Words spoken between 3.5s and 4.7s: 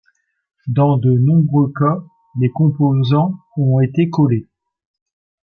ont été collés.